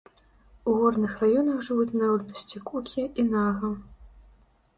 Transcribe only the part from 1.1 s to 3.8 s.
раёнах жывуць народнасці кукі і нага.